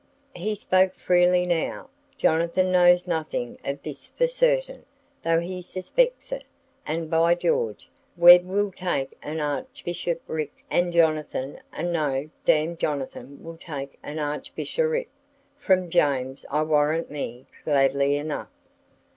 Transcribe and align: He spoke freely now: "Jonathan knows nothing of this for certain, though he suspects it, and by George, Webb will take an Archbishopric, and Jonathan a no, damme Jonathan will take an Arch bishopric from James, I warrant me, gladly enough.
He 0.35 0.55
spoke 0.55 0.95
freely 0.95 1.45
now: 1.45 1.87
"Jonathan 2.17 2.71
knows 2.71 3.05
nothing 3.05 3.59
of 3.63 3.83
this 3.83 4.07
for 4.17 4.27
certain, 4.27 4.83
though 5.23 5.39
he 5.39 5.61
suspects 5.61 6.31
it, 6.31 6.43
and 6.87 7.07
by 7.07 7.35
George, 7.35 7.87
Webb 8.17 8.43
will 8.43 8.71
take 8.71 9.15
an 9.21 9.39
Archbishopric, 9.39 10.65
and 10.71 10.91
Jonathan 10.91 11.59
a 11.71 11.83
no, 11.83 12.31
damme 12.45 12.77
Jonathan 12.77 13.43
will 13.43 13.57
take 13.57 13.99
an 14.01 14.17
Arch 14.17 14.55
bishopric 14.55 15.07
from 15.59 15.91
James, 15.91 16.47
I 16.49 16.63
warrant 16.63 17.11
me, 17.11 17.45
gladly 17.63 18.15
enough. 18.17 18.49